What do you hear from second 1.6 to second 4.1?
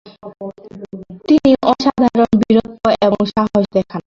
অসাধারণ বীরত্ব এবং সাহস দেখান।